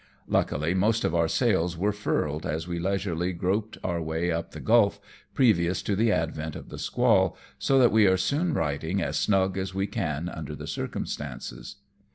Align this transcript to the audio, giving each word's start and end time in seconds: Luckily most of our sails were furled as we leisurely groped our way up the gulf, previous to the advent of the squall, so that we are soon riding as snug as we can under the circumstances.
Luckily 0.27 0.73
most 0.73 1.03
of 1.05 1.13
our 1.13 1.27
sails 1.27 1.77
were 1.77 1.91
furled 1.91 2.43
as 2.43 2.67
we 2.67 2.79
leisurely 2.79 3.33
groped 3.33 3.77
our 3.83 4.01
way 4.01 4.31
up 4.31 4.49
the 4.49 4.59
gulf, 4.59 4.99
previous 5.35 5.83
to 5.83 5.95
the 5.95 6.11
advent 6.11 6.55
of 6.55 6.69
the 6.69 6.79
squall, 6.79 7.37
so 7.59 7.77
that 7.77 7.91
we 7.91 8.07
are 8.07 8.17
soon 8.17 8.51
riding 8.55 8.99
as 8.99 9.19
snug 9.19 9.59
as 9.59 9.75
we 9.75 9.85
can 9.85 10.27
under 10.27 10.55
the 10.55 10.65
circumstances. 10.65 11.75